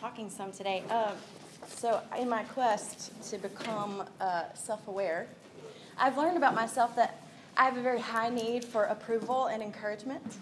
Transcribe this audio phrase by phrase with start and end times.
[0.00, 0.82] talking some today.
[0.90, 1.12] Um,
[1.68, 5.26] so, in my quest to become uh, self aware,
[5.98, 7.22] I've learned about myself that
[7.56, 10.36] I have a very high need for approval and encouragement.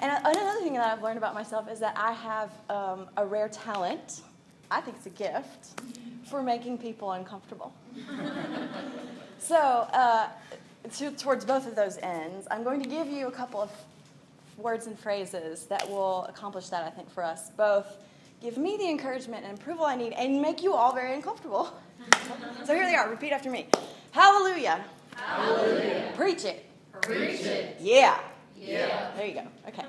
[0.00, 3.48] And another thing that I've learned about myself is that I have um, a rare
[3.48, 4.22] talent,
[4.70, 5.80] I think it's a gift,
[6.24, 7.72] for making people uncomfortable.
[9.38, 10.28] so, uh,
[10.94, 13.70] to, towards both of those ends, I'm going to give you a couple of
[14.56, 17.50] words and phrases that will accomplish that, I think, for us.
[17.50, 17.98] Both
[18.42, 21.72] give me the encouragement and approval I need and make you all very uncomfortable.
[22.64, 23.08] so here they are.
[23.08, 23.68] Repeat after me.
[24.10, 24.84] Hallelujah.
[25.14, 26.12] Hallelujah.
[26.16, 26.66] Preach it.
[27.00, 27.76] Preach it.
[27.80, 28.18] Yeah.
[28.56, 29.12] Yeah.
[29.16, 29.46] There you go.
[29.68, 29.84] Okay.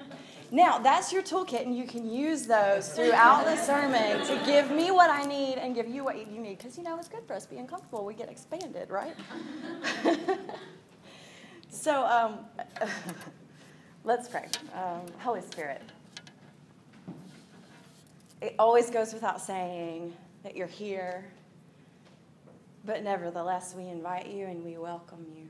[0.51, 4.91] Now, that's your toolkit, and you can use those throughout the sermon to give me
[4.91, 6.59] what I need and give you what you need.
[6.59, 8.05] Because, you know, it's good for us being comfortable.
[8.05, 9.15] We get expanded, right?
[11.71, 12.39] so, um,
[14.03, 14.47] let's pray.
[14.75, 15.81] Um, Holy Spirit,
[18.43, 21.23] it always goes without saying that you're here,
[22.83, 25.47] but nevertheless, we invite you and we welcome you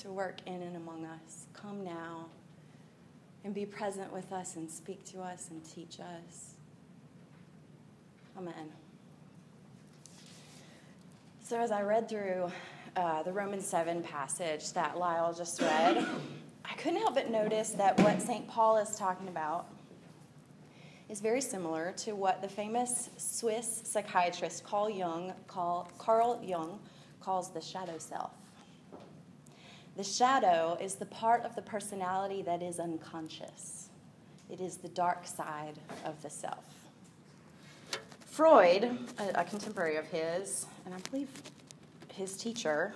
[0.00, 1.46] to work in and among us.
[1.54, 2.26] Come now
[3.42, 6.56] and be present with us and speak to us and teach us.
[8.36, 8.70] Amen.
[11.42, 12.52] So, as I read through
[12.96, 16.04] uh, the Romans 7 passage that Lyle just read,
[16.66, 18.46] I couldn't help but notice that what St.
[18.46, 19.68] Paul is talking about
[21.08, 26.80] is very similar to what the famous Swiss psychiatrist Carl Jung, call, Carl Jung
[27.20, 28.32] calls the shadow self.
[29.96, 33.88] The shadow is the part of the personality that is unconscious.
[34.50, 36.64] It is the dark side of the self.
[38.26, 41.30] Freud, a, a contemporary of his, and I believe
[42.12, 42.94] his teacher,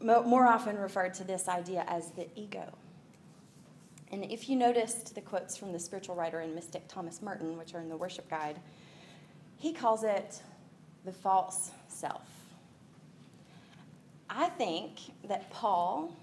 [0.00, 2.72] mo- more often referred to this idea as the ego.
[4.10, 7.74] And if you noticed the quotes from the spiritual writer and mystic Thomas Merton, which
[7.74, 8.58] are in the worship guide,
[9.56, 10.42] he calls it
[11.04, 12.26] the false self.
[14.30, 16.16] I think that Paul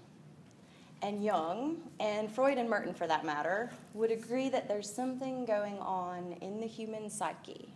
[1.02, 5.78] and Jung, and Freud and Merton for that matter, would agree that there's something going
[5.78, 7.68] on in the human psyche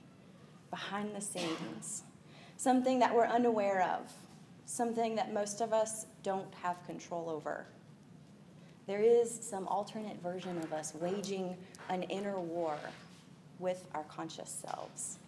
[0.71, 2.03] behind the scenes,
[2.57, 4.11] something that we're unaware of,
[4.65, 7.67] something that most of us don't have control over.
[8.87, 11.57] There is some alternate version of us waging
[11.89, 12.77] an inner war
[13.59, 15.19] with our conscious selves.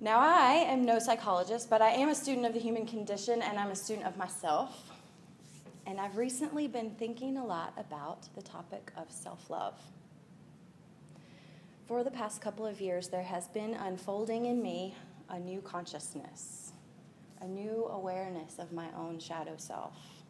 [0.00, 3.56] Now, I am no psychologist, but I am a student of the human condition and
[3.56, 4.90] I'm a student of myself.
[5.86, 9.74] And I've recently been thinking a lot about the topic of self love.
[11.86, 14.96] For the past couple of years, there has been unfolding in me
[15.28, 16.72] a new consciousness,
[17.40, 20.21] a new awareness of my own shadow self.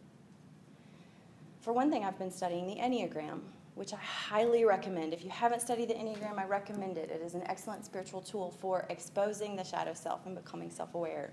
[1.63, 3.41] For one thing, I've been studying the Enneagram
[3.75, 5.15] which I highly recommend.
[5.15, 7.11] If you haven't studied the Enneagram, I recommend it.
[7.11, 11.31] It is an excellent spiritual tool for exposing the shadow self and becoming self aware.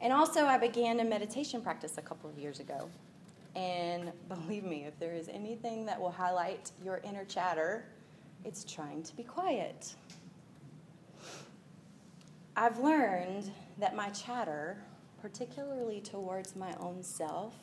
[0.00, 2.88] And also, I began a meditation practice a couple of years ago.
[3.54, 7.86] And believe me, if there is anything that will highlight your inner chatter,
[8.44, 9.94] it's trying to be quiet.
[12.56, 14.76] I've learned that my chatter,
[15.20, 17.54] particularly towards my own self,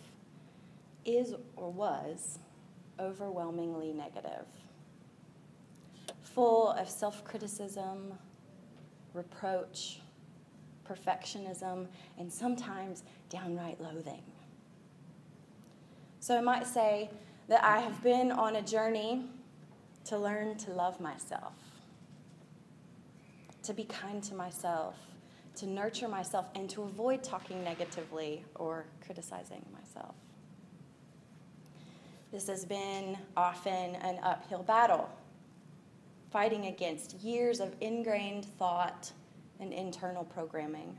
[1.06, 2.39] is or was
[3.00, 4.45] overwhelmingly negative,
[6.22, 8.13] full of self criticism,
[9.13, 10.00] reproach,
[10.88, 14.23] perfectionism, and sometimes downright loathing.
[16.19, 17.09] So I might say
[17.47, 19.25] that I have been on a journey
[20.06, 21.53] to learn to love myself,
[23.63, 24.95] to be kind to myself,
[25.56, 30.16] to nurture myself, and to avoid talking negatively or criticizing myself.
[32.31, 35.09] This has been often an uphill battle,
[36.31, 39.11] fighting against years of ingrained thought
[39.59, 40.97] and internal programming.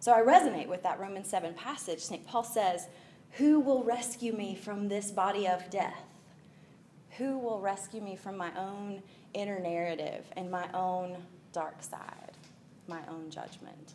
[0.00, 2.00] So I resonate with that Romans 7 passage.
[2.00, 2.26] St.
[2.26, 2.88] Paul says,
[3.32, 6.02] Who will rescue me from this body of death?
[7.18, 9.02] Who will rescue me from my own
[9.34, 11.16] inner narrative and my own
[11.52, 12.32] dark side,
[12.88, 13.94] my own judgment?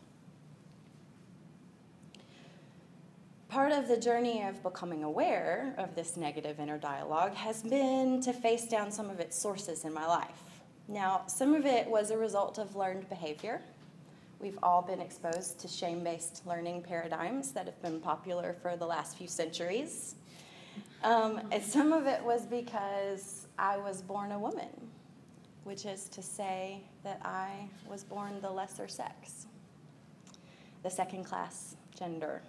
[3.51, 8.31] Part of the journey of becoming aware of this negative inner dialogue has been to
[8.31, 10.41] face down some of its sources in my life.
[10.87, 13.61] Now, some of it was a result of learned behavior.
[14.39, 18.85] We've all been exposed to shame based learning paradigms that have been popular for the
[18.85, 20.15] last few centuries.
[21.03, 24.69] Um, and some of it was because I was born a woman,
[25.65, 29.47] which is to say that I was born the lesser sex,
[30.83, 32.41] the second class gender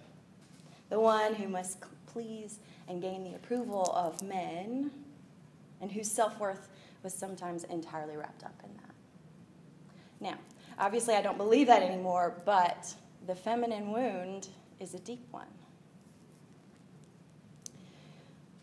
[0.93, 4.91] the one who must please and gain the approval of men
[5.81, 6.69] and whose self worth
[7.01, 8.93] was sometimes entirely wrapped up in that.
[10.19, 10.37] Now,
[10.77, 12.93] obviously, I don't believe that anymore, but
[13.25, 14.49] the feminine wound
[14.79, 15.47] is a deep one.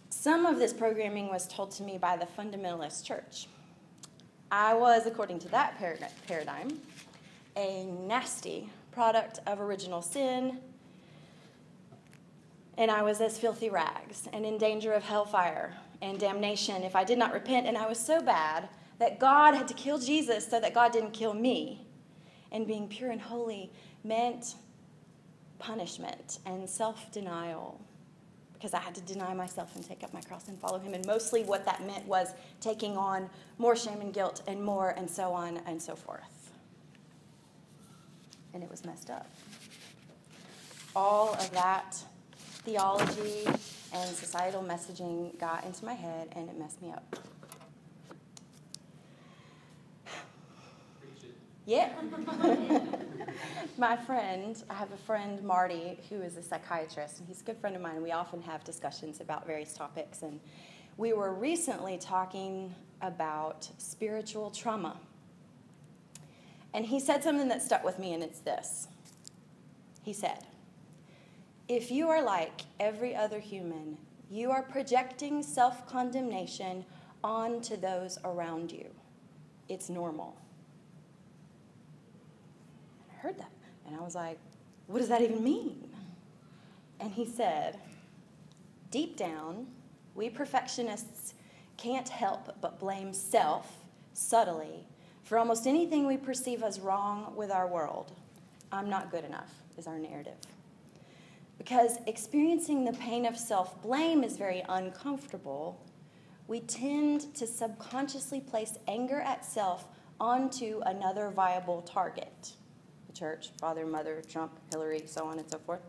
[0.08, 3.48] Some of this programming was told to me by the fundamentalist church.
[4.52, 5.76] I was, according to that
[6.28, 6.78] paradigm,
[7.56, 10.60] a nasty product of original sin,
[12.80, 17.04] and I was as filthy rags and in danger of hellfire and damnation if I
[17.04, 20.58] did not repent, and I was so bad that God had to kill Jesus so
[20.58, 21.86] that God didn't kill me.
[22.50, 23.70] And being pure and holy
[24.02, 24.54] meant
[25.58, 27.80] punishment and self denial
[28.54, 30.94] because I had to deny myself and take up my cross and follow him.
[30.94, 35.08] And mostly what that meant was taking on more shame and guilt and more and
[35.08, 36.50] so on and so forth.
[38.52, 39.30] And it was messed up.
[40.96, 42.02] All of that
[42.62, 43.46] theology
[43.92, 47.16] and societal messaging got into my head and it messed me up.
[51.66, 51.90] Yeah.
[53.78, 57.58] my friend, I have a friend, Marty, who is a psychiatrist, and he's a good
[57.58, 60.22] friend of mine, we often have discussions about various topics.
[60.22, 60.40] And
[60.96, 64.96] we were recently talking about spiritual trauma.
[66.74, 68.88] And he said something that stuck with me, and it's this.
[70.02, 70.44] He said,
[71.70, 73.96] If you are like every other human,
[74.28, 76.84] you are projecting self condemnation
[77.22, 78.86] onto those around you.
[79.68, 80.36] It's normal
[83.08, 83.52] And I heard that.
[83.86, 84.40] And I was like,
[84.88, 85.88] what does that even mean?
[86.98, 87.78] And he said,
[88.90, 89.68] deep down,
[90.16, 91.34] we perfectionists
[91.76, 93.76] can't help but blame self
[94.12, 94.88] subtly
[95.22, 98.10] for almost anything we perceive as wrong with our world.
[98.72, 100.34] I'm not good enough, is our narrative.
[101.60, 105.78] Because experiencing the pain of self blame is very uncomfortable,
[106.48, 109.86] we tend to subconsciously place anger at self
[110.18, 112.54] onto another viable target
[113.06, 115.82] the church, father, mother, Trump, Hillary, so on and so forth.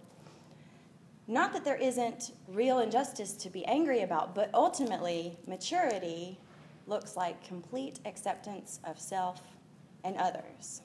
[1.26, 6.38] Not that there isn't real injustice to be angry about, but ultimately, maturity
[6.86, 9.42] looks like complete acceptance of self
[10.04, 10.82] and others.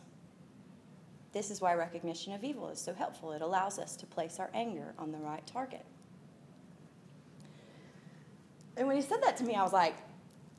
[1.33, 3.33] This is why recognition of evil is so helpful.
[3.33, 5.85] It allows us to place our anger on the right target.
[8.77, 9.97] And when he said that to me, I was like,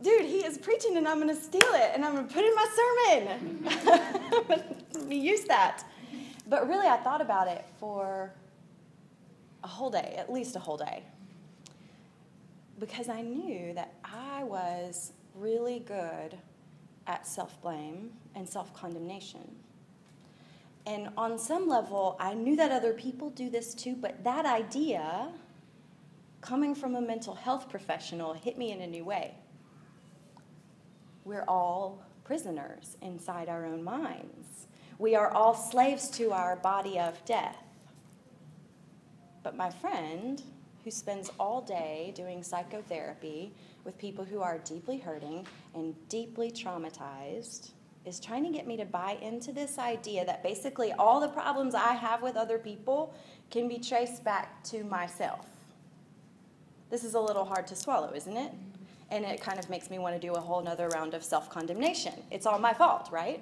[0.01, 2.43] dude, he is preaching and I'm going to steal it and I'm going to put
[2.43, 2.67] in my
[4.49, 5.11] sermon.
[5.11, 5.83] use that.
[6.47, 8.31] But really, I thought about it for
[9.63, 11.03] a whole day, at least a whole day.
[12.79, 16.37] Because I knew that I was really good
[17.07, 19.55] at self blame and self condemnation.
[20.87, 25.27] And on some level, I knew that other people do this too, but that idea,
[26.39, 29.35] coming from a mental health professional, hit me in a new way.
[31.25, 34.67] We're all prisoners inside our own minds.
[34.97, 37.61] We are all slaves to our body of death.
[39.43, 40.41] But my friend,
[40.85, 43.53] who spends all day doing psychotherapy
[43.83, 45.45] with people who are deeply hurting
[45.75, 47.71] and deeply traumatized,
[48.07, 51.75] is trying to get me to buy into this idea that basically all the problems
[51.75, 53.13] I have with other people
[53.51, 55.45] can be traced back to myself.
[56.89, 58.51] This is a little hard to swallow, isn't it?
[59.11, 61.49] And it kind of makes me want to do a whole nother round of self
[61.49, 62.13] condemnation.
[62.31, 63.41] It's all my fault, right?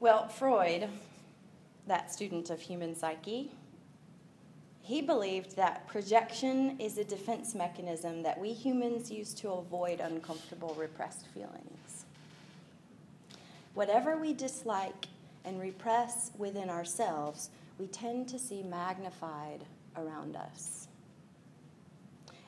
[0.00, 0.88] Well, Freud,
[1.86, 3.50] that student of human psyche,
[4.88, 10.74] he believed that projection is a defense mechanism that we humans use to avoid uncomfortable,
[10.78, 12.06] repressed feelings.
[13.74, 15.08] Whatever we dislike
[15.44, 19.62] and repress within ourselves, we tend to see magnified
[19.94, 20.88] around us.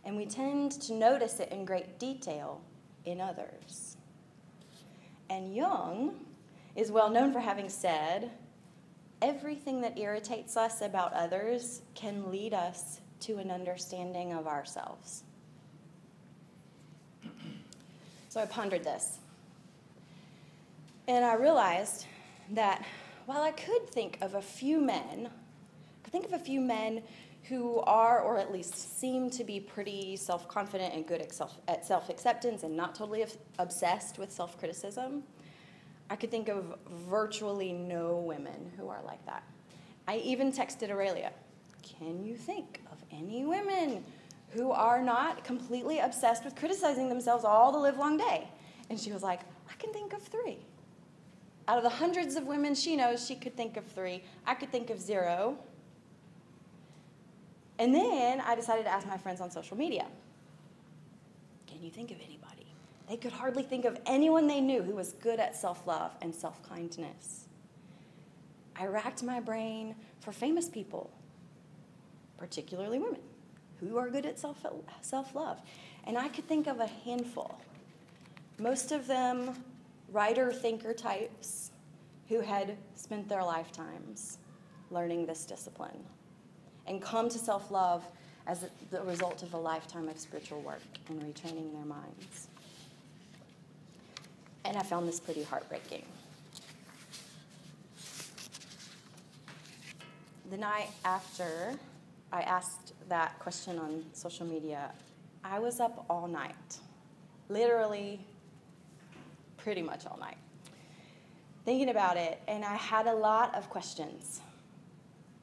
[0.07, 2.63] And we tend to notice it in great detail
[3.05, 3.99] in others.
[5.29, 6.15] And Jung,
[6.75, 8.31] is well known for having said,
[9.23, 15.25] everything that irritates us about others can lead us to an understanding of ourselves.
[18.29, 19.19] So I pondered this.
[21.09, 22.07] And I realized
[22.53, 22.85] that
[23.27, 27.03] while I could think of a few men, I could think of a few men
[27.45, 31.21] who are, or at least seem to be, pretty self confident and good
[31.69, 33.25] at self acceptance and not totally
[33.59, 35.25] obsessed with self criticism.
[36.11, 36.76] I could think of
[37.09, 39.45] virtually no women who are like that.
[40.09, 41.33] I even texted Aurelia,
[41.83, 44.05] can you think of any women
[44.50, 48.49] who are not completely obsessed with criticizing themselves all the livelong day?
[48.90, 49.40] And she was like,
[49.71, 50.59] I can think of three.
[51.69, 54.25] Out of the hundreds of women she knows, she could think of three.
[54.45, 55.57] I could think of zero.
[57.79, 60.07] And then I decided to ask my friends on social media.
[61.69, 62.40] Can you think of anybody?
[63.11, 66.33] They could hardly think of anyone they knew who was good at self love and
[66.33, 67.49] self kindness.
[68.76, 71.11] I racked my brain for famous people,
[72.38, 73.19] particularly women,
[73.81, 75.61] who are good at self love.
[76.05, 77.59] And I could think of a handful.
[78.61, 79.57] Most of them
[80.12, 81.73] writer thinker types
[82.29, 84.38] who had spent their lifetimes
[84.93, 86.05] learning this discipline
[86.87, 88.07] and come to self love
[88.47, 92.47] as the result of a lifetime of spiritual work and retraining their minds.
[94.64, 96.05] And I found this pretty heartbreaking.
[100.50, 101.79] The night after
[102.33, 104.93] I asked that question on social media,
[105.45, 106.79] I was up all night,
[107.49, 108.21] literally,
[109.57, 110.37] pretty much all night,
[111.64, 114.40] thinking about it, and I had a lot of questions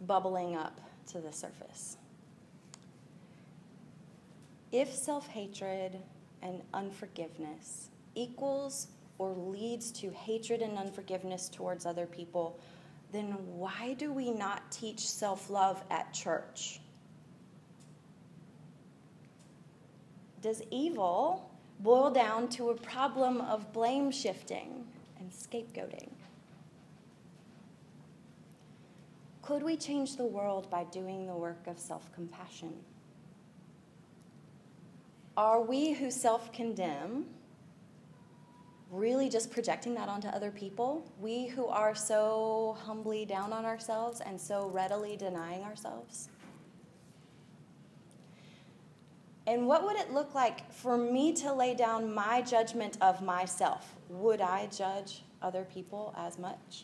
[0.02, 0.80] bubbling up
[1.12, 1.98] to the surface.
[4.72, 5.98] If self hatred
[6.42, 8.88] and unforgiveness equals
[9.20, 12.60] or leads to hatred and unforgiveness towards other people,
[13.12, 16.80] then why do we not teach self love at church?
[20.42, 24.86] Does evil boil down to a problem of blame shifting
[25.20, 26.10] and scapegoating?
[29.42, 32.74] Could we change the world by doing the work of self compassion?
[35.38, 37.26] Are we who self condemn
[38.92, 41.10] really just projecting that onto other people?
[41.20, 46.30] We who are so humbly down on ourselves and so readily denying ourselves?
[49.48, 53.96] And what would it look like for me to lay down my judgment of myself?
[54.10, 56.84] Would I judge other people as much?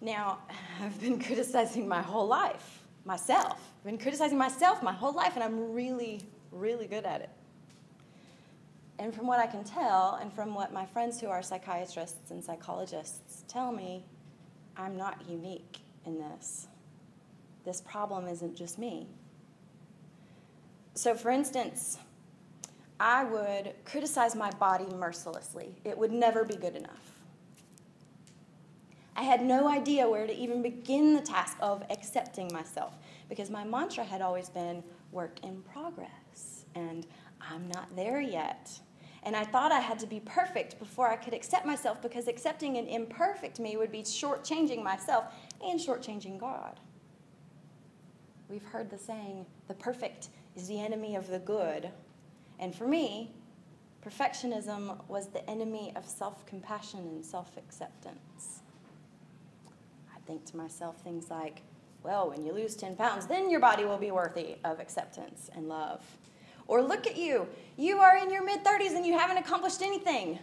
[0.00, 0.38] Now,
[0.80, 3.60] I've been criticizing my whole life, myself.
[3.78, 6.20] I've been criticizing myself my whole life, and I'm really,
[6.52, 7.30] really good at it.
[9.00, 12.44] And from what I can tell, and from what my friends who are psychiatrists and
[12.44, 14.04] psychologists tell me,
[14.76, 16.68] I'm not unique in this.
[17.64, 19.08] This problem isn't just me.
[20.92, 21.96] So, for instance,
[23.00, 27.22] I would criticize my body mercilessly, it would never be good enough.
[29.16, 32.98] I had no idea where to even begin the task of accepting myself
[33.30, 37.06] because my mantra had always been work in progress and
[37.40, 38.78] I'm not there yet.
[39.22, 42.78] And I thought I had to be perfect before I could accept myself because accepting
[42.78, 45.26] an imperfect me would be shortchanging myself
[45.64, 46.80] and shortchanging God.
[48.48, 51.90] We've heard the saying, the perfect is the enemy of the good.
[52.58, 53.34] And for me,
[54.04, 58.60] perfectionism was the enemy of self compassion and self acceptance
[60.14, 61.62] I think to myself things like,
[62.02, 65.68] well, when you lose 10 pounds, then your body will be worthy of acceptance and
[65.68, 66.02] love.
[66.70, 70.38] Or look at you, you are in your mid 30s and you haven't accomplished anything.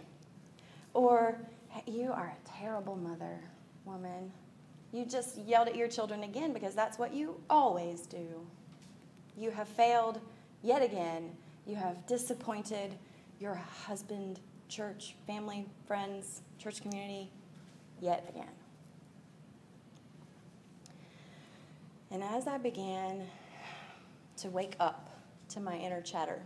[0.94, 1.40] Or
[1.86, 3.40] you are a terrible mother,
[3.86, 4.34] woman.
[4.92, 8.46] You just yelled at your children again because that's what you always do.
[9.38, 10.20] You have failed
[10.64, 11.32] yet again.
[11.66, 12.96] You have disappointed
[13.40, 17.32] your husband, church, family, friends, church community
[18.02, 18.52] yet again.
[22.12, 23.22] And as I began
[24.40, 25.07] to wake up
[25.50, 26.42] to my inner chatter,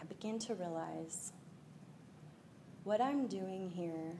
[0.00, 1.32] I begin to realize
[2.84, 4.12] what I'm doing here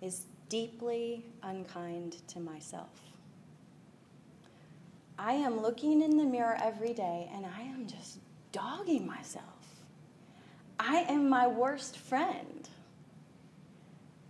[0.00, 3.00] is deeply unkind to myself.
[5.18, 8.18] I am looking in the mirror every day and I am just
[8.50, 9.44] dogging myself.
[10.80, 12.68] I am my worst friend.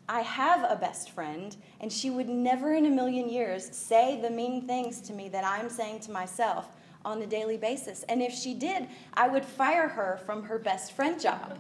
[0.08, 4.28] I have a best friend, and she would never in a million years say the
[4.28, 6.68] mean things to me that I'm saying to myself
[7.04, 8.04] on a daily basis.
[8.04, 11.58] And if she did, I would fire her from her best friend job.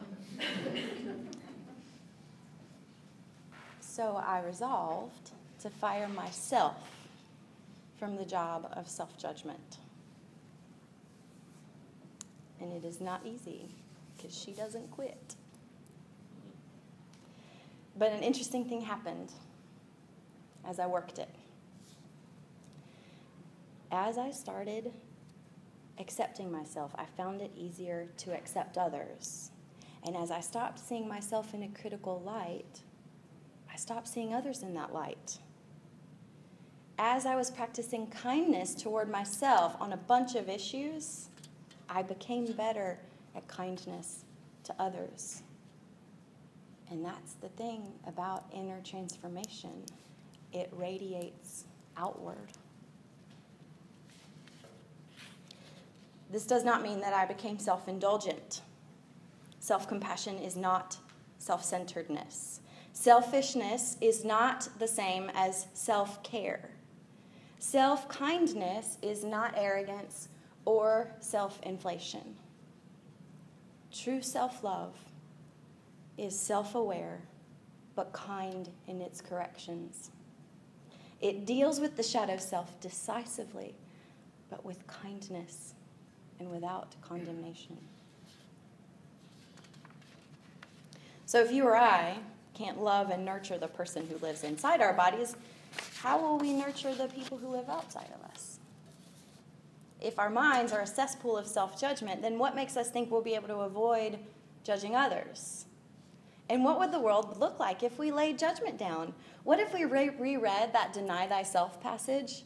[3.80, 5.30] so I resolved
[5.60, 6.76] to fire myself
[7.98, 9.78] from the job of self judgment.
[12.60, 13.74] And it is not easy
[14.16, 15.34] because she doesn't quit.
[17.96, 19.32] But an interesting thing happened
[20.66, 21.28] as I worked it.
[23.90, 24.92] As I started
[25.98, 29.50] accepting myself, I found it easier to accept others.
[30.04, 32.80] And as I stopped seeing myself in a critical light,
[33.72, 35.38] I stopped seeing others in that light.
[36.98, 41.28] As I was practicing kindness toward myself on a bunch of issues,
[41.88, 42.98] I became better
[43.34, 44.24] at kindness
[44.64, 45.42] to others.
[46.90, 49.84] And that's the thing about inner transformation
[50.52, 51.64] it radiates
[51.96, 52.52] outward.
[56.32, 58.62] This does not mean that I became self indulgent.
[59.60, 60.96] Self compassion is not
[61.38, 62.60] self centeredness.
[62.94, 66.70] Selfishness is not the same as self care.
[67.58, 70.28] Self kindness is not arrogance
[70.64, 72.34] or self inflation.
[73.92, 74.96] True self love
[76.16, 77.20] is self aware
[77.94, 80.10] but kind in its corrections.
[81.20, 83.74] It deals with the shadow self decisively,
[84.48, 85.74] but with kindness
[86.42, 87.78] and without condemnation.
[91.24, 92.18] So, if you or I
[92.52, 95.36] can't love and nurture the person who lives inside our bodies,
[96.00, 98.58] how will we nurture the people who live outside of us?
[100.00, 103.22] If our minds are a cesspool of self judgment, then what makes us think we'll
[103.22, 104.18] be able to avoid
[104.64, 105.66] judging others?
[106.50, 109.14] And what would the world look like if we laid judgment down?
[109.44, 112.42] What if we re- reread that deny thyself passage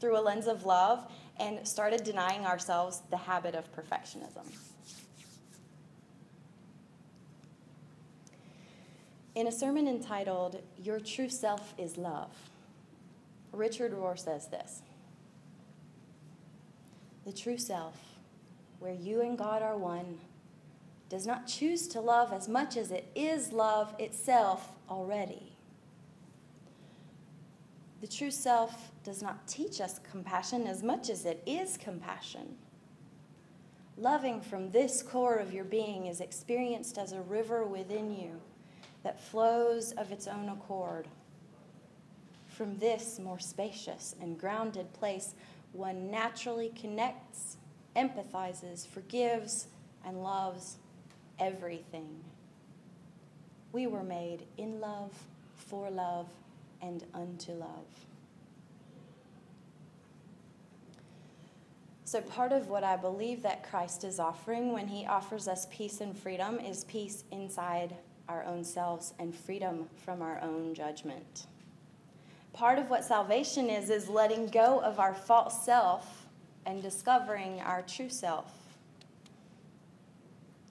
[0.00, 4.46] through a lens of love and started denying ourselves the habit of perfectionism?
[9.34, 12.30] In a sermon entitled, Your True Self is Love,
[13.52, 14.82] Richard Rohr says this
[17.24, 17.96] The true self,
[18.78, 20.18] where you and God are one,
[21.08, 25.52] does not choose to love as much as it is love itself already.
[28.00, 32.56] The true self does not teach us compassion as much as it is compassion.
[33.96, 38.40] Loving from this core of your being is experienced as a river within you
[39.04, 41.06] that flows of its own accord.
[42.48, 45.36] From this more spacious and grounded place,
[45.72, 47.58] one naturally connects,
[47.94, 49.68] empathizes, forgives,
[50.04, 50.78] and loves
[51.38, 52.24] everything.
[53.70, 55.12] We were made in love,
[55.54, 56.26] for love,
[56.82, 57.86] and unto love.
[62.06, 66.00] So, part of what I believe that Christ is offering when he offers us peace
[66.00, 67.96] and freedom is peace inside
[68.28, 71.48] our own selves and freedom from our own judgment.
[72.52, 76.28] Part of what salvation is, is letting go of our false self
[76.64, 78.52] and discovering our true self.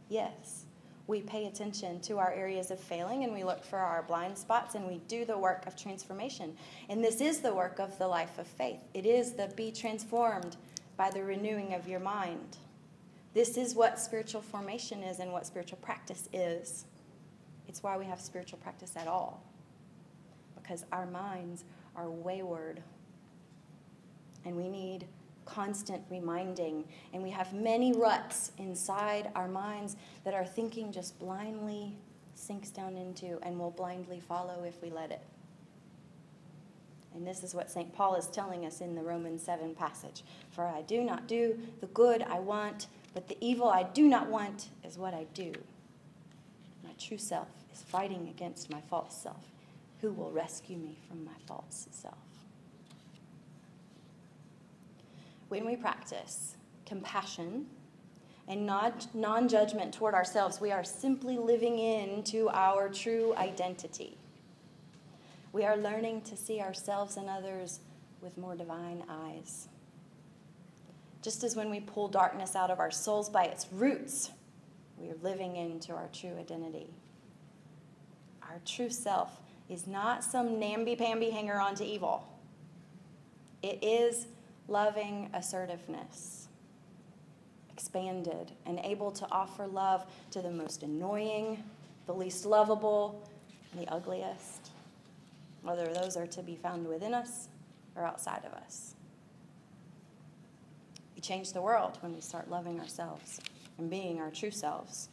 [0.08, 0.64] Yes,
[1.06, 4.76] we pay attention to our areas of failing and we look for our blind spots
[4.76, 6.56] and we do the work of transformation.
[6.88, 8.80] And this is the work of the life of faith.
[8.94, 10.56] It is the be transformed
[10.98, 12.58] by the renewing of your mind.
[13.34, 16.86] This is what spiritual formation is and what spiritual practice is.
[17.68, 19.44] It's why we have spiritual practice at all,
[20.56, 22.82] because our minds are wayward
[24.46, 25.08] and we need
[25.46, 26.86] constant reminding.
[27.14, 31.96] And we have many ruts inside our minds that our thinking just blindly
[32.36, 35.22] sinks down into and will blindly follow if we let it.
[37.16, 37.94] And this is what St.
[37.94, 40.24] Paul is telling us in the Romans 7 passage.
[40.52, 44.28] For I do not do the good I want, but the evil I do not
[44.28, 45.54] want is what I do.
[46.84, 49.44] My true self is fighting against my false self.
[50.02, 52.18] Who will rescue me from my false self?
[55.50, 57.66] when we practice compassion
[58.48, 64.18] and non judgment toward ourselves, we are simply living into our true identity.
[65.56, 67.80] We are learning to see ourselves and others
[68.20, 69.70] with more divine eyes.
[71.22, 74.32] Just as when we pull darkness out of our souls by its roots,
[74.98, 76.90] we are living into our true identity.
[78.44, 79.40] Our true self
[79.70, 82.28] is not some namby pamby hanger on to evil.
[83.64, 84.28] It is
[84.68, 86.50] loving assertiveness,
[87.72, 91.64] expanded and able to offer love to the most annoying,
[92.08, 93.26] the least lovable,
[93.72, 94.72] and the ugliest,
[95.66, 97.50] whether those are to be found within us
[97.96, 98.96] or outside of us.
[101.16, 103.40] We change the world when we start loving ourselves
[103.78, 105.10] and being our true selves.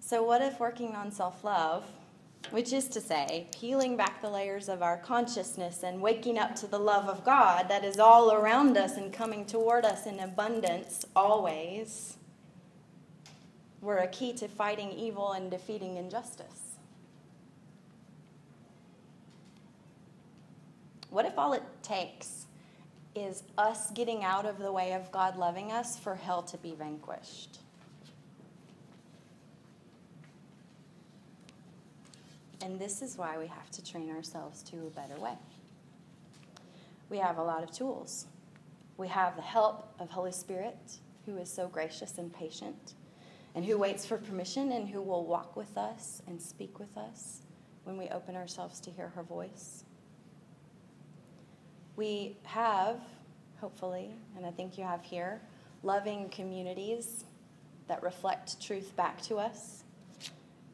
[0.00, 1.84] So, what if working on self love
[2.50, 6.66] which is to say, peeling back the layers of our consciousness and waking up to
[6.66, 11.06] the love of God that is all around us and coming toward us in abundance
[11.16, 12.18] always,
[13.80, 16.61] were a key to fighting evil and defeating injustice.
[21.12, 22.46] What if all it takes
[23.14, 26.74] is us getting out of the way of God loving us for hell to be
[26.74, 27.58] vanquished?
[32.62, 35.34] And this is why we have to train ourselves to a better way.
[37.10, 38.24] We have a lot of tools.
[38.96, 40.96] We have the help of Holy Spirit,
[41.26, 42.94] who is so gracious and patient,
[43.54, 47.42] and who waits for permission and who will walk with us and speak with us
[47.84, 49.84] when we open ourselves to hear her voice.
[51.96, 53.00] We have
[53.62, 55.40] hopefully, and I think you have here,
[55.84, 57.24] loving communities
[57.86, 59.84] that reflect truth back to us.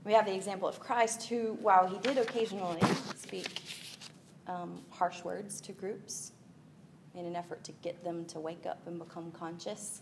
[0.05, 2.81] We have the example of Christ, who, while he did occasionally
[3.15, 3.63] speak
[4.47, 6.33] um, harsh words to groups
[7.15, 10.01] in an effort to get them to wake up and become conscious,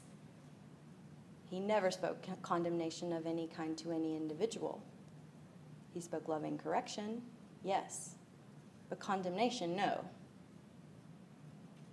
[1.51, 4.81] he never spoke condemnation of any kind to any individual.
[5.93, 7.21] He spoke loving correction,
[7.65, 8.15] yes,
[8.89, 10.05] but condemnation, no.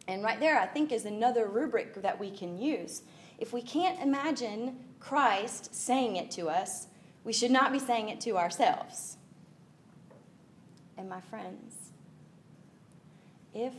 [0.08, 3.04] And right there, I think, is another rubric that we can use.
[3.38, 6.88] If we can't imagine Christ saying it to us,
[7.24, 9.18] we should not be saying it to ourselves.
[10.98, 11.92] And my friends,
[13.54, 13.74] if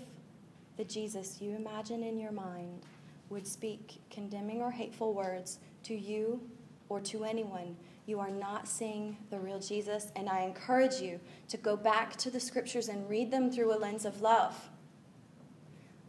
[0.76, 2.82] the Jesus you imagine in your mind
[3.28, 6.40] would speak condemning or hateful words to you
[6.88, 10.10] or to anyone, you are not seeing the real Jesus.
[10.16, 13.78] And I encourage you to go back to the scriptures and read them through a
[13.78, 14.54] lens of love.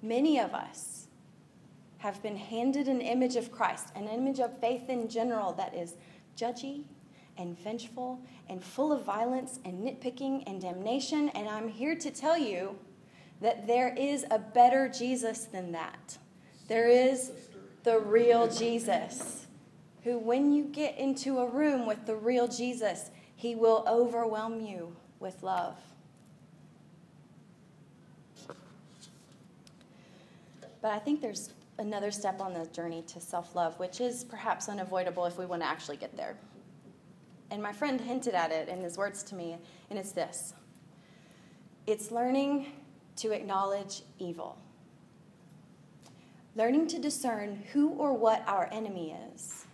[0.05, 1.07] Many of us
[1.97, 5.95] have been handed an image of Christ, an image of faith in general that is
[6.37, 6.83] judgy
[7.39, 11.29] and vengeful and full of violence and nitpicking and damnation.
[11.29, 12.77] And I'm here to tell you
[13.41, 16.19] that there is a better Jesus than that.
[16.67, 17.31] There is
[17.83, 19.47] the real Jesus,
[20.03, 24.95] who, when you get into a room with the real Jesus, he will overwhelm you
[25.19, 25.79] with love.
[30.85, 34.69] But I think there's another step on the journey to self love, which is perhaps
[34.69, 36.37] unavoidable if we want to actually get there.
[37.49, 39.57] And my friend hinted at it in his words to me,
[39.89, 40.53] and it's this
[41.87, 42.67] it's learning
[43.15, 44.59] to acknowledge evil,
[46.55, 49.65] learning to discern who or what our enemy is.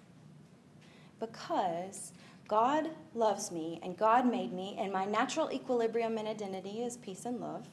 [1.20, 2.14] Because
[2.48, 7.26] God loves me, and God made me, and my natural equilibrium and identity is peace
[7.26, 7.68] and love.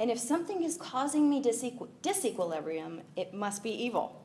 [0.00, 4.24] And if something is causing me disequ- disequilibrium, it must be evil.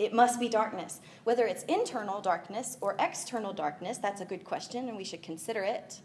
[0.00, 1.00] It must be darkness.
[1.22, 5.62] Whether it's internal darkness or external darkness, that's a good question, and we should consider
[5.62, 6.00] it.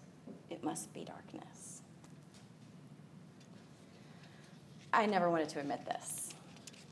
[0.51, 1.82] It must be darkness.
[4.93, 6.29] I never wanted to admit this.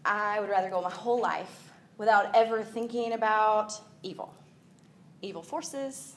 [0.03, 4.33] I would rather go my whole life without ever thinking about evil.
[5.21, 6.15] Evil forces,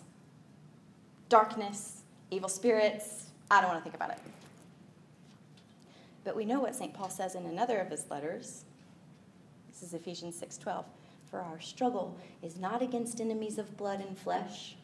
[1.28, 3.26] darkness, evil spirits.
[3.50, 4.18] I don't want to think about it.
[6.24, 6.92] But we know what St.
[6.92, 8.64] Paul says in another of his letters.
[9.68, 10.84] This is Ephesians 6:12.
[11.30, 14.76] For our struggle is not against enemies of blood and flesh,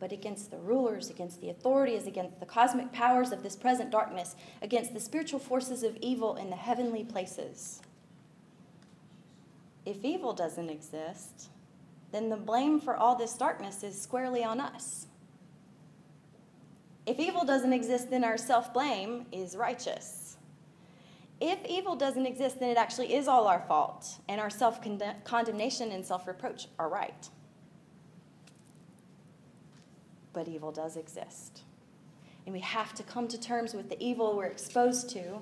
[0.00, 4.34] but against the rulers, against the authorities, against the cosmic powers of this present darkness,
[4.60, 7.80] against the spiritual forces of evil in the heavenly places.
[9.86, 11.48] If evil doesn't exist,
[12.10, 15.06] then the blame for all this darkness is squarely on us.
[17.06, 20.21] If evil doesn't exist, then our self blame is righteous
[21.42, 24.80] if evil doesn't exist, then it actually is all our fault, and our self
[25.24, 27.28] condemnation and self reproach are right.
[30.32, 31.62] But evil does exist.
[32.46, 35.40] And we have to come to terms with the evil we're exposed to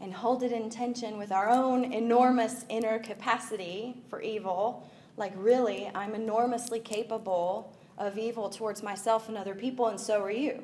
[0.00, 4.88] and hold it in tension with our own enormous inner capacity for evil.
[5.16, 10.30] Like, really, I'm enormously capable of evil towards myself and other people, and so are
[10.30, 10.62] you.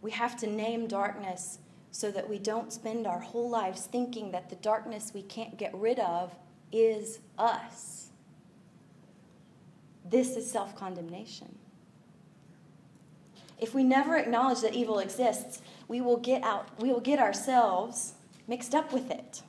[0.00, 1.58] We have to name darkness
[1.90, 5.74] so that we don't spend our whole lives thinking that the darkness we can't get
[5.74, 6.34] rid of
[6.70, 8.10] is us.
[10.04, 11.58] This is self condemnation.
[13.58, 18.14] If we never acknowledge that evil exists, we will get out we will get ourselves
[18.46, 19.42] mixed up with it.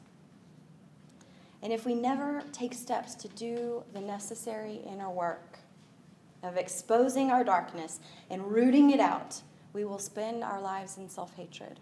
[1.61, 5.59] And if we never take steps to do the necessary inner work
[6.41, 9.41] of exposing our darkness and rooting it out,
[9.73, 11.79] we will spend our lives in self hatred.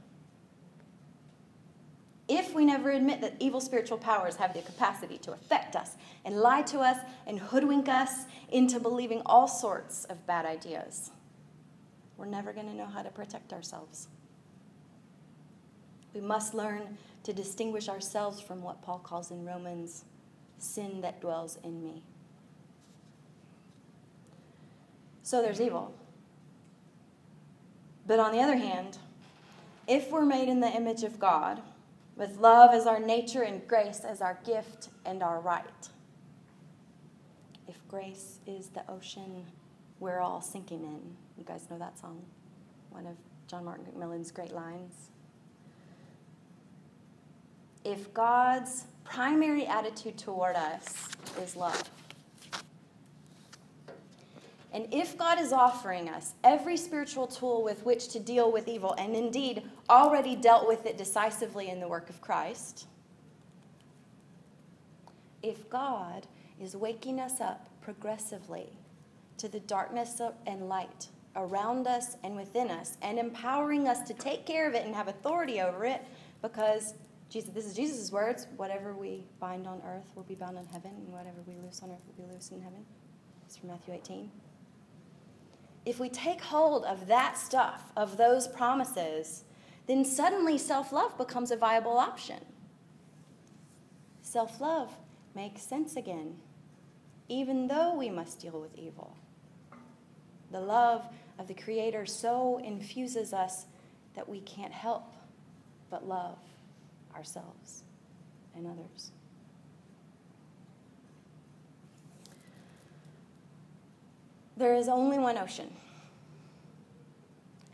[2.30, 5.95] If we never admit that evil spiritual powers have the capacity to affect us
[6.26, 11.12] and lie to us and hoodwink us into believing all sorts of bad ideas,
[12.17, 14.08] we're never going to know how to protect ourselves.
[16.13, 20.04] We must learn to distinguish ourselves from what Paul calls in Romans
[20.58, 22.02] sin that dwells in me.
[25.23, 25.93] So there's evil.
[28.08, 28.98] But on the other hand,
[29.86, 31.62] if we're made in the image of God,
[32.15, 35.89] with love as our nature and grace as our gift and our right,
[37.67, 39.46] if grace is the ocean
[40.00, 42.22] we're all sinking in, you guys know that song,
[42.89, 43.15] one of
[43.48, 45.10] John Mark McMillan's great lines.
[47.84, 51.10] If God's primary attitude toward us
[51.41, 51.89] is love,
[54.78, 58.94] And if God is offering us every spiritual tool with which to deal with evil,
[59.00, 62.86] and indeed already dealt with it decisively in the work of Christ,
[65.42, 66.28] if God
[66.62, 68.70] is waking us up progressively
[69.40, 74.46] to the darkness and light around us and within us and empowering us to take
[74.46, 76.06] care of it and have authority over it
[76.44, 76.94] because
[77.32, 80.92] Jesus, this is Jesus' words whatever we bind on earth will be bound in heaven,
[80.92, 82.86] and whatever we loose on earth will be loose in heaven.
[83.44, 84.30] It's from Matthew 18.
[85.88, 89.45] If we take hold of that stuff, of those promises,
[89.88, 92.43] then suddenly self love becomes a viable option.
[94.21, 94.91] Self love
[95.34, 96.36] makes sense again,
[97.30, 99.15] even though we must deal with evil.
[100.52, 101.06] The love
[101.39, 103.67] of the Creator so infuses us
[104.13, 105.13] that we can't help
[105.89, 106.38] but love
[107.15, 107.86] ourselves
[108.54, 109.13] and others.
[114.58, 115.72] There is only one ocean,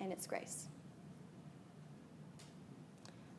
[0.01, 0.67] and it's grace.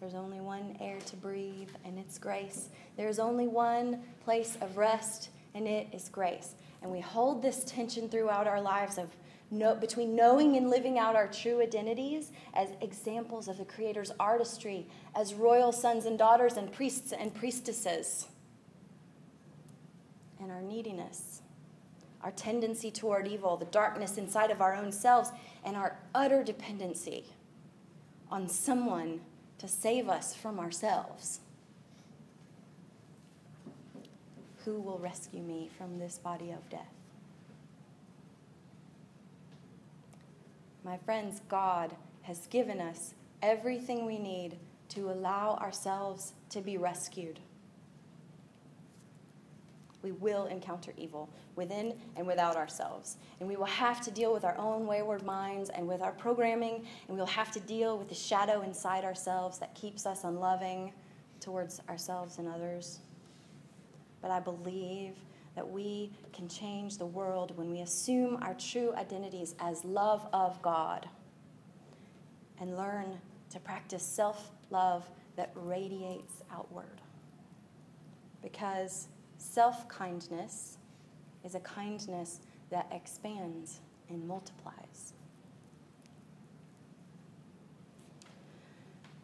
[0.01, 2.71] There's only one air to breathe, and it's grace.
[2.97, 6.55] There's only one place of rest, and it is grace.
[6.83, 9.09] And we hold this tension throughout our lives of
[9.51, 14.87] know, between knowing and living out our true identities as examples of the Creator's artistry,
[15.15, 18.27] as royal sons and daughters and priests and priestesses,
[20.41, 21.43] and our neediness,
[22.25, 25.31] our tendency toward evil, the darkness inside of our own selves,
[25.63, 27.27] and our utter dependency
[28.31, 29.21] on someone
[29.59, 31.41] to save us from ourselves.
[34.65, 36.95] Who will rescue me from this body of death?
[40.83, 44.57] My friends, God has given us everything we need
[44.91, 47.41] to allow ourselves to be rescued.
[50.05, 53.17] We will encounter evil within and without ourselves.
[53.41, 56.85] And we will have to deal with our own wayward minds and with our programming,
[57.09, 60.93] and we'll have to deal with the shadow inside ourselves that keeps us unloving
[61.41, 63.01] towards ourselves and others.
[64.21, 65.15] But I believe
[65.55, 70.61] that we can change the world when we assume our true identities as love of
[70.61, 71.09] God
[72.61, 73.19] and learn
[73.51, 77.01] to practice self love that radiates outward.
[78.43, 79.09] Because
[79.45, 80.79] self kindness
[81.45, 85.13] is a kindness that expands and multiplies.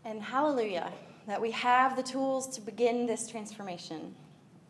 [0.04, 0.92] And hallelujah
[1.26, 4.14] that we have the tools to begin this transformation.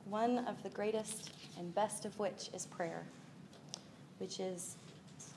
[0.05, 3.07] One of the greatest and best of which is prayer,
[4.19, 4.77] which is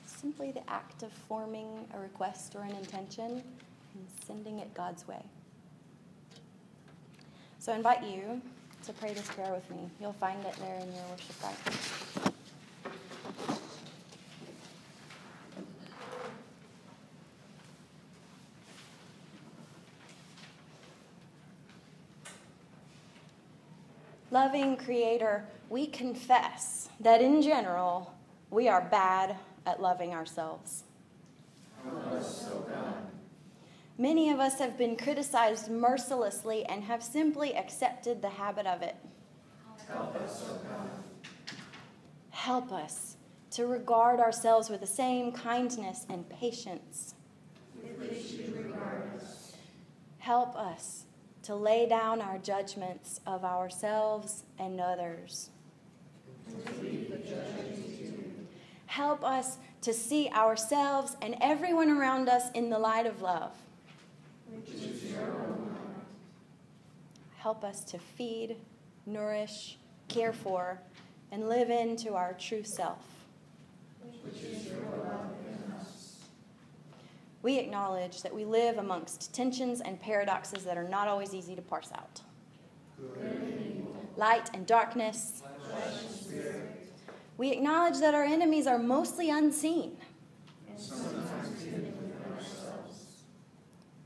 [0.06, 3.44] simply the act of forming a request or an intention
[3.94, 5.24] and sending it God's way.
[7.60, 8.42] So I invite you
[8.84, 9.90] to pray this prayer with me.
[10.02, 11.56] You'll find it there in your worship guide.
[24.32, 28.14] Loving Creator, we confess that in general,
[28.50, 30.84] we are bad at loving ourselves.
[33.98, 38.96] Many of us have been criticized mercilessly and have simply accepted the habit of it.
[39.88, 40.90] Help us, God.
[42.32, 43.18] Help us
[43.52, 47.14] to regard ourselves with the same kindness and patience.
[50.18, 51.06] Help us
[51.44, 55.52] to lay down our judgments of ourselves and others.
[58.88, 63.52] Help us to see ourselves and everyone around us in the light of love.
[67.38, 68.56] Help us to feed,
[69.06, 70.80] nourish, care for,
[71.32, 73.06] and live into our true self.
[77.42, 81.62] We acknowledge that we live amongst tensions and paradoxes that are not always easy to
[81.62, 82.22] parse out.
[84.16, 85.44] Light and darkness,
[87.38, 89.98] we acknowledge that our enemies are mostly unseen.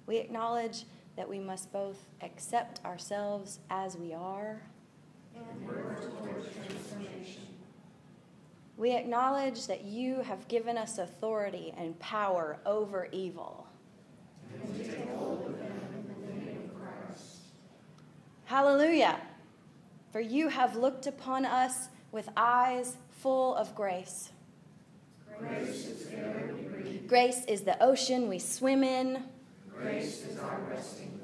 [0.08, 4.62] We acknowledge that we must both accept ourselves as we are
[8.78, 13.68] we acknowledge that you have given us authority and power over evil.
[18.46, 19.20] Hallelujah.
[20.12, 24.30] For you have looked upon us with eyes full of grace.
[25.40, 26.08] Grace is,
[27.08, 29.24] grace is the ocean we swim in.
[29.82, 31.17] Grace is our resting.